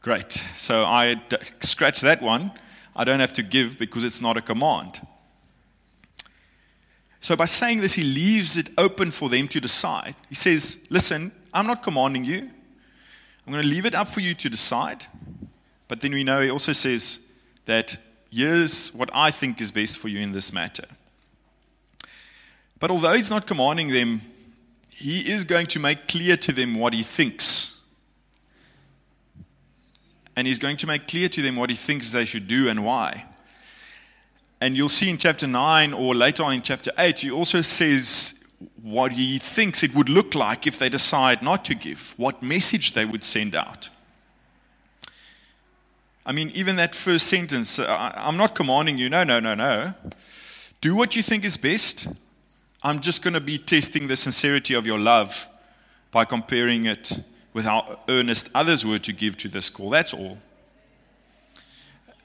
[0.02, 0.34] great.
[0.56, 1.22] So I
[1.62, 2.52] scratch that one.
[2.94, 5.00] I don't have to give because it's not a command.
[7.24, 10.14] So by saying this, he leaves it open for them to decide.
[10.28, 12.50] He says, listen, I'm not commanding you.
[13.48, 15.06] I'm going to leave it up for you to decide.
[15.88, 17.26] But then we know he also says
[17.64, 17.96] that
[18.30, 20.84] here's what I think is best for you in this matter.
[22.78, 24.22] But although he's not commanding them
[24.90, 27.82] he is going to make clear to them what he thinks.
[30.36, 32.84] And he's going to make clear to them what he thinks they should do and
[32.86, 33.26] why.
[34.64, 38.42] And you'll see in chapter 9 or later on in chapter 8, he also says
[38.82, 42.94] what he thinks it would look like if they decide not to give, what message
[42.94, 43.90] they would send out.
[46.26, 49.96] I mean, even that first sentence, uh, I'm not commanding you, no, no, no, no.
[50.80, 52.08] Do what you think is best.
[52.82, 55.46] I'm just going to be testing the sincerity of your love
[56.10, 57.20] by comparing it
[57.52, 59.90] with how earnest others were to give to this call.
[59.90, 60.38] That's all.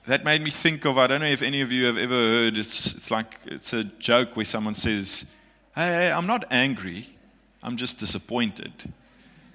[0.08, 2.56] That made me think of I don't know if any of you have ever heard
[2.56, 5.30] it's, it's like it's a joke where someone says,
[5.74, 7.04] Hey, I'm not angry,
[7.62, 8.72] I'm just disappointed.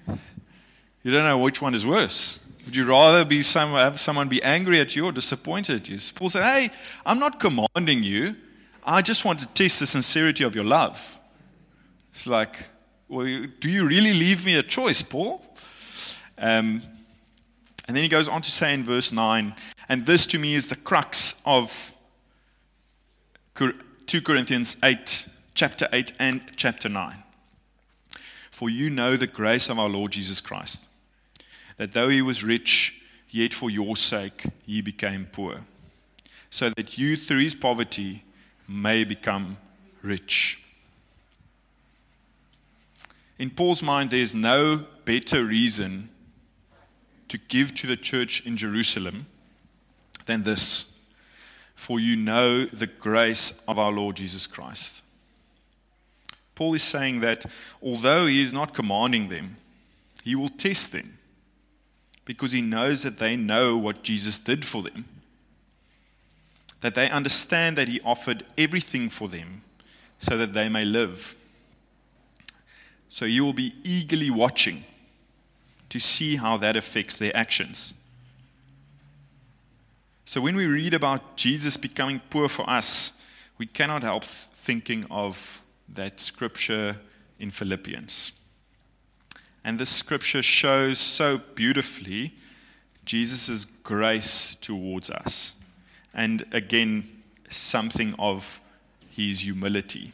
[0.06, 2.48] You don't know which one is worse.
[2.64, 5.98] Would you rather be some, have someone be angry at you or disappointed at you?
[6.14, 6.70] Paul said, Hey,
[7.04, 8.36] I'm not commanding you.
[8.84, 11.18] I just want to test the sincerity of your love.
[12.12, 12.64] It's like,
[13.08, 13.26] well,
[13.58, 15.44] do you really leave me a choice, Paul?
[16.38, 16.80] Um,
[17.88, 19.52] and then he goes on to say in verse 9,
[19.88, 21.94] and this to me is the crux of
[23.54, 27.22] 2 Corinthians 8, chapter 8 and chapter 9.
[28.50, 30.88] For you know the grace of our Lord Jesus Christ,
[31.76, 35.60] that though he was rich, yet for your sake he became poor,
[36.50, 38.24] so that you through his poverty
[38.68, 39.56] may become
[40.02, 40.62] rich.
[43.38, 46.08] In Paul's mind, there's no better reason
[47.28, 49.26] to give to the church in Jerusalem
[50.26, 51.00] than this
[51.74, 55.02] For you know the grace of our Lord Jesus Christ.
[56.54, 57.46] Paul is saying that
[57.82, 59.56] although he is not commanding them,
[60.22, 61.18] he will test them
[62.24, 65.04] because he knows that they know what Jesus did for them.
[66.80, 69.62] That they understand that he offered everything for them
[70.18, 71.36] so that they may live.
[73.08, 74.84] So he will be eagerly watching
[75.88, 77.94] to see how that affects their actions.
[80.34, 83.22] So when we read about Jesus becoming poor for us,
[83.56, 86.96] we cannot help thinking of that scripture
[87.38, 88.32] in Philippians.
[89.62, 92.34] And this scripture shows so beautifully
[93.04, 95.54] Jesus' grace towards us.
[96.12, 97.04] And again,
[97.48, 98.60] something of
[99.12, 100.10] his humility.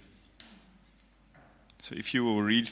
[1.80, 2.68] So if you will read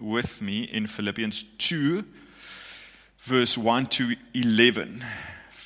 [0.00, 2.04] with me in Philippians 2,
[3.20, 5.04] verse 1 to 11.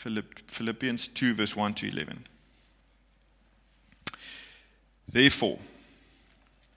[0.03, 2.27] Philippians 2, verse 1 to 11.
[5.09, 5.59] Therefore,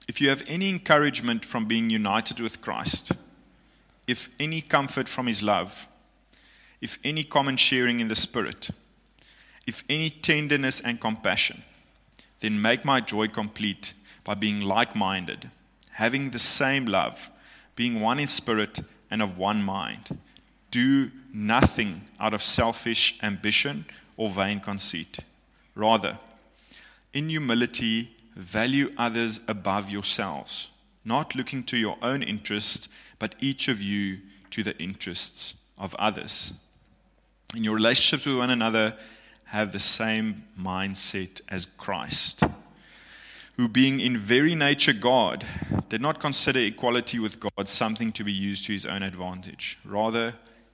[0.06, 3.12] if you have any encouragement from being united with Christ,
[4.06, 5.88] if any comfort from his love,
[6.80, 8.70] if any common sharing in the Spirit,
[9.66, 11.62] if any tenderness and compassion,
[12.40, 15.50] then make my joy complete by being like minded,
[15.92, 17.30] having the same love,
[17.74, 20.18] being one in spirit and of one mind.
[20.70, 23.86] Do nothing out of selfish ambition
[24.16, 25.18] or vain conceit.
[25.74, 26.18] Rather,
[27.12, 30.70] in humility, value others above yourselves,
[31.04, 32.88] not looking to your own interest,
[33.18, 34.18] but each of you
[34.50, 36.54] to the interests of others.
[37.54, 38.96] In your relationships with one another,
[39.46, 42.42] have the same mindset as Christ,
[43.56, 45.44] who, being in very nature God,
[45.88, 49.78] did not consider equality with God something to be used to his own advantage.
[49.84, 50.34] Rather,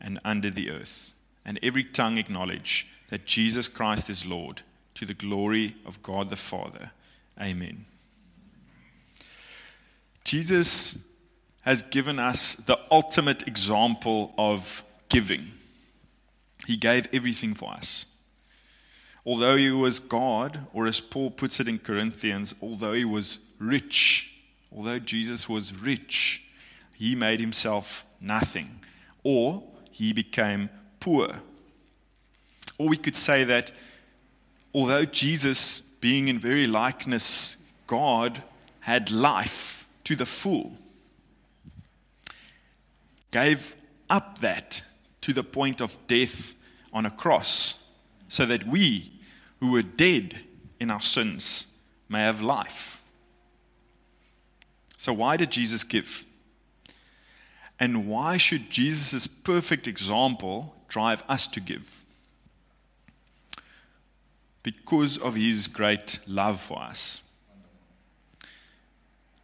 [0.00, 1.12] and under the earth,
[1.44, 4.62] and every tongue acknowledge that Jesus Christ is Lord
[4.94, 6.90] to the glory of God the Father.
[7.40, 7.86] Amen.
[10.24, 11.08] Jesus
[11.62, 15.52] has given us the ultimate example of giving.
[16.66, 18.06] He gave everything for us.
[19.24, 24.32] Although he was God, or as Paul puts it in Corinthians, although he was rich,
[24.74, 26.44] although Jesus was rich,
[26.96, 28.80] he made himself nothing,
[29.22, 29.62] or
[29.98, 30.70] he became
[31.00, 31.40] poor.
[32.78, 33.72] Or we could say that
[34.72, 38.42] although Jesus, being in very likeness God,
[38.80, 40.78] had life, to the full,
[43.30, 43.74] gave
[44.08, 44.82] up that
[45.20, 46.54] to the point of death
[46.92, 47.84] on a cross,
[48.28, 49.10] so that we
[49.60, 50.38] who were dead
[50.78, 51.76] in our sins
[52.08, 53.02] may have life.
[54.96, 56.24] So, why did Jesus give?
[57.80, 62.04] And why should Jesus' perfect example drive us to give?
[64.62, 67.22] Because of his great love for us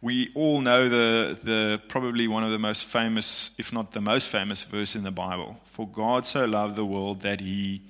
[0.05, 4.29] we all know the, the probably one of the most famous, if not the most
[4.29, 5.59] famous verse in the Bible.
[5.65, 7.81] For God so loved the world that he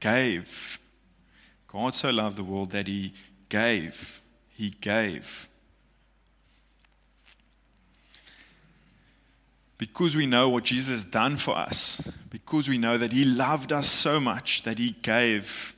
[0.00, 0.78] gave.
[1.68, 3.12] God so loved the world that he
[3.50, 4.22] gave.
[4.48, 5.48] He gave.
[9.78, 12.00] Because we know what Jesus has done for us,
[12.30, 15.74] because we know that he loved us so much that he gave,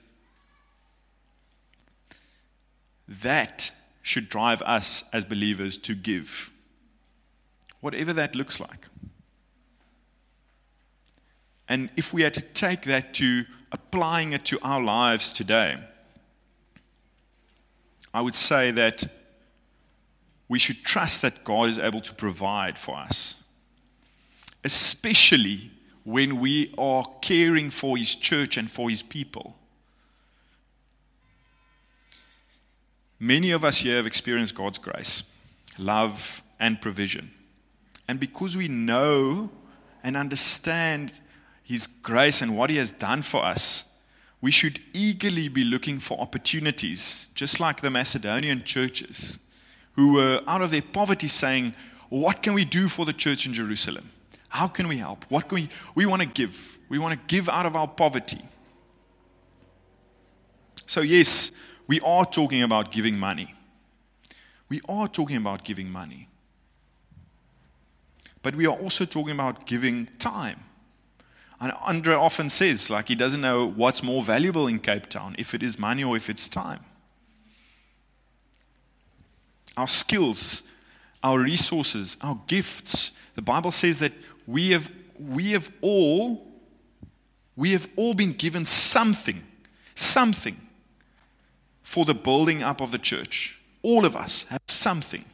[3.08, 3.72] that
[4.02, 6.52] should drive us as believers to give,
[7.80, 8.86] whatever that looks like.
[11.68, 15.76] And if we had to take that to applying it to our lives today,
[18.14, 19.04] I would say that
[20.48, 23.37] we should trust that God is able to provide for us,
[24.64, 25.70] especially
[26.04, 29.56] when we are caring for His church and for His people.
[33.20, 35.30] Many of us here have experienced God's grace,
[35.76, 37.30] love, and provision.
[38.06, 39.50] And because we know
[40.02, 41.12] and understand
[41.62, 43.92] His grace and what He has done for us,
[44.40, 49.38] we should eagerly be looking for opportunities, just like the Macedonian churches,
[49.92, 51.74] who were out of their poverty saying,
[52.08, 54.10] What can we do for the church in Jerusalem?
[54.48, 55.24] How can we help?
[55.28, 56.78] What can we we want to give?
[56.88, 58.40] We want to give out of our poverty.
[60.86, 61.52] So yes,
[61.86, 63.54] we are talking about giving money.
[64.68, 66.28] We are talking about giving money.
[68.42, 70.60] But we are also talking about giving time.
[71.60, 75.54] And Andre often says, like, he doesn't know what's more valuable in Cape Town, if
[75.54, 76.80] it is money or if it's time.
[79.76, 80.62] Our skills,
[81.22, 83.18] our resources, our gifts.
[83.34, 84.12] The Bible says that
[84.48, 84.90] we have,
[85.20, 86.46] we have all,
[87.54, 89.42] we have all been given something,
[89.94, 90.56] something
[91.82, 93.60] for the building up of the church.
[93.82, 95.26] All of us have something.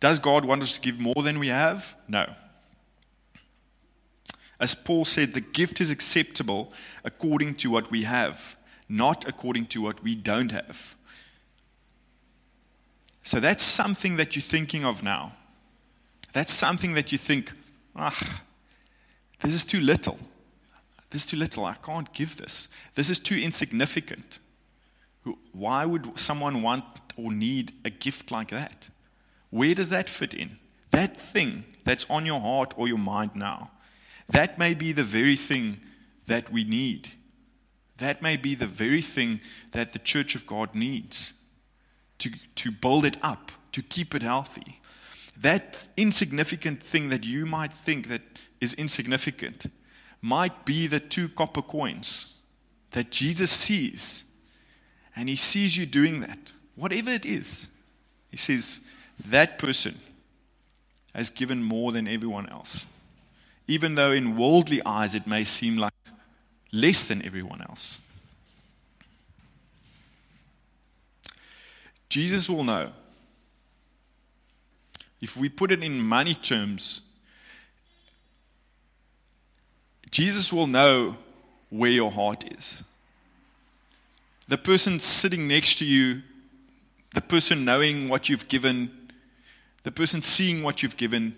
[0.00, 1.94] Does God want us to give more than we have?
[2.08, 2.34] No.
[4.58, 6.72] As Paul said, the gift is acceptable
[7.04, 8.56] according to what we have,
[8.88, 10.96] not according to what we don't have.
[13.22, 15.32] So that's something that you're thinking of now.
[16.32, 17.52] That's something that you think,
[17.94, 18.42] ah,
[19.42, 20.18] this is too little.
[21.10, 21.64] This is too little.
[21.64, 22.68] I can't give this.
[22.94, 24.38] This is too insignificant.
[25.52, 26.84] Why would someone want
[27.16, 28.88] or need a gift like that?
[29.50, 30.58] Where does that fit in?
[30.92, 33.70] That thing that's on your heart or your mind now,
[34.28, 35.80] that may be the very thing
[36.26, 37.08] that we need.
[37.98, 39.40] That may be the very thing
[39.72, 41.34] that the church of God needs
[42.20, 44.80] to, to build it up, to keep it healthy.
[45.36, 48.22] That insignificant thing that you might think that
[48.60, 49.66] is insignificant
[50.20, 52.36] might be the two copper coins
[52.90, 54.30] that Jesus sees.
[55.16, 57.68] And he sees you doing that, whatever it is.
[58.30, 58.82] He says,
[59.28, 59.98] that person
[61.14, 62.86] has given more than everyone else.
[63.66, 65.92] Even though in worldly eyes it may seem like
[66.72, 68.00] less than everyone else.
[72.10, 72.90] Jesus will know.
[75.20, 77.02] If we put it in money terms,
[80.10, 81.16] Jesus will know
[81.68, 82.82] where your heart is.
[84.48, 86.22] The person sitting next to you,
[87.14, 88.90] the person knowing what you've given,
[89.84, 91.36] the person seeing what you've given,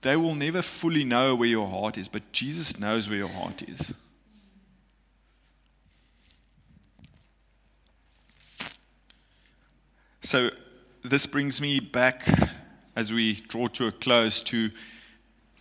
[0.00, 3.62] they will never fully know where your heart is, but Jesus knows where your heart
[3.68, 3.94] is.
[10.20, 10.50] So,
[11.02, 12.26] this brings me back
[12.94, 14.70] as we draw to a close to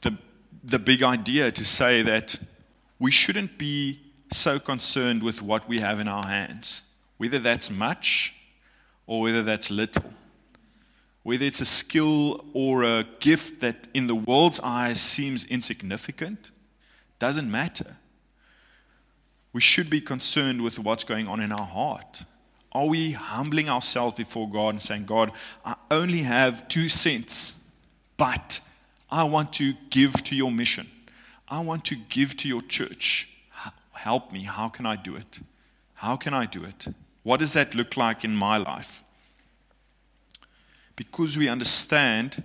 [0.02, 0.18] the,
[0.64, 2.38] the big idea to say that
[3.00, 4.00] we shouldn't be
[4.32, 6.84] so concerned with what we have in our hands,
[7.18, 8.36] whether that's much
[9.08, 10.14] or whether that's little
[11.24, 16.52] whether it's a skill or a gift that in the world's eyes seems insignificant,
[17.20, 17.98] doesn't matter.
[19.52, 22.24] We should be concerned with what's going on in our heart.
[22.72, 25.32] Are we humbling ourselves before God and saying, God,
[25.66, 27.62] I only have two cents,
[28.18, 28.60] but
[29.10, 30.88] I want to give to your mission.
[31.48, 33.30] I want to give to your church.
[33.94, 34.44] Help me.
[34.44, 35.40] How can I do it?
[35.96, 36.88] How can I do it?
[37.24, 39.04] What does that look like in my life?
[41.00, 42.44] because we understand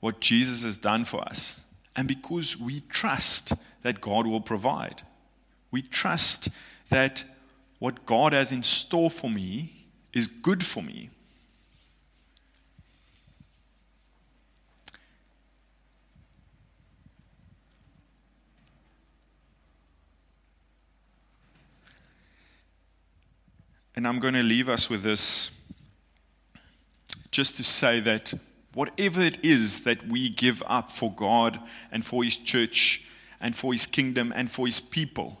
[0.00, 1.62] what Jesus has done for us
[1.94, 3.52] and because we trust
[3.82, 5.02] that God will provide.
[5.70, 6.48] We trust
[6.88, 7.24] that
[7.84, 11.10] what God has in store for me is good for me.
[23.94, 25.50] And I'm going to leave us with this
[27.30, 28.32] just to say that
[28.72, 31.60] whatever it is that we give up for God
[31.92, 33.06] and for His church
[33.42, 35.38] and for His kingdom and for His people,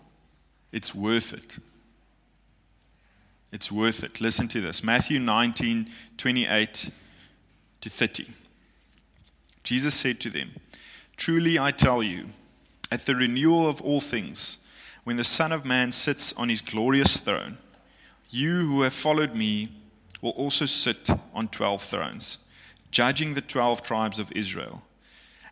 [0.72, 1.58] it's worth it.
[3.54, 4.20] It's worth it.
[4.20, 6.90] Listen to this Matthew 19 28
[7.82, 8.26] to 30.
[9.62, 10.56] Jesus said to them,
[11.16, 12.30] Truly I tell you,
[12.90, 14.58] at the renewal of all things,
[15.04, 17.58] when the Son of Man sits on his glorious throne,
[18.28, 19.70] you who have followed me
[20.20, 22.38] will also sit on 12 thrones,
[22.90, 24.82] judging the 12 tribes of Israel.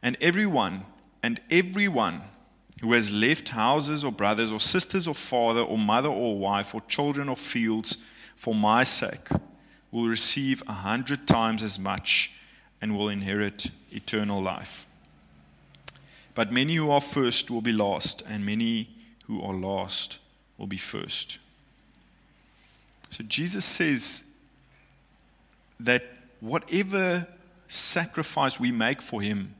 [0.03, 0.87] And everyone,
[1.23, 2.23] and everyone
[2.83, 6.83] who has left houses or brothers or sisters or father or mother or wife or
[6.89, 7.99] children or fields
[8.35, 9.28] for my sake
[9.93, 12.33] will receive a hundred times as much
[12.80, 14.85] and will inherit eternal life.
[16.35, 18.89] But many who are first will be last, and many
[19.26, 20.18] who are last
[20.59, 21.39] will be first.
[23.11, 24.33] So Jesus says
[25.78, 26.05] that
[26.41, 27.28] whatever
[27.68, 29.55] sacrifice we make for him,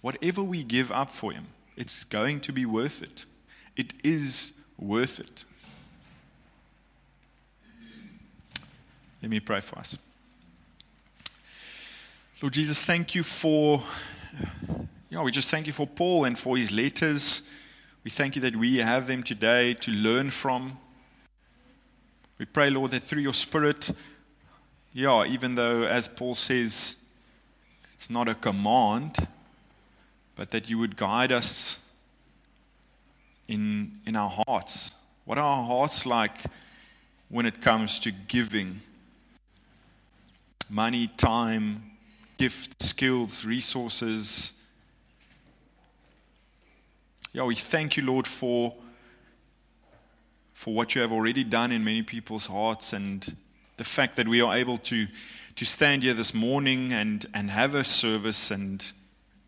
[0.00, 1.46] whatever we give up for him,
[1.80, 3.26] it's going to be worth it.
[3.76, 5.44] It is worth it.
[9.22, 9.98] Let me pray for us.
[12.42, 13.82] Lord Jesus, thank you for,
[15.10, 17.50] yeah, we just thank you for Paul and for his letters.
[18.02, 20.78] We thank you that we have them today to learn from.
[22.38, 23.90] We pray, Lord, that through your Spirit,
[24.94, 27.04] yeah, even though, as Paul says,
[27.92, 29.18] it's not a command,
[30.40, 31.84] but that you would guide us
[33.46, 34.92] in, in our hearts.
[35.26, 36.44] What are our hearts like
[37.28, 38.80] when it comes to giving?
[40.70, 41.90] Money, time,
[42.38, 44.58] gifts, skills, resources.
[47.34, 48.72] Yeah, we thank you, Lord, for,
[50.54, 53.36] for what you have already done in many people's hearts and
[53.76, 55.06] the fact that we are able to,
[55.56, 58.94] to stand here this morning and, and have a service and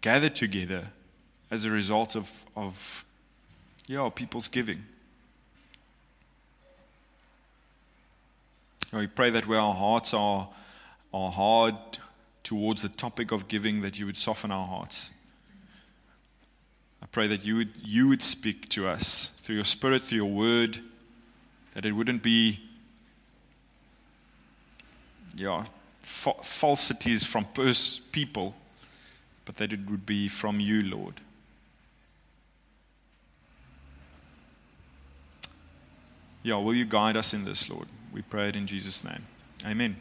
[0.03, 0.89] gather together
[1.51, 3.05] as a result of, of
[3.87, 4.85] yeah, people's giving.
[8.93, 10.51] We pray that where our hearts are,
[11.15, 11.75] are hard
[12.43, 15.13] towards the topic of giving, that you would soften our hearts.
[17.03, 20.31] I pray that you would, you would speak to us through your spirit, through your
[20.31, 20.79] word,
[21.75, 22.61] that it wouldn't be
[25.35, 25.65] yeah,
[26.01, 28.55] fa- falsities from pers- people,
[29.53, 31.21] but that it would be from you, Lord.
[36.43, 37.87] Yeah, will you guide us in this, Lord?
[38.13, 39.27] We pray it in Jesus' name.
[39.65, 39.97] Amen.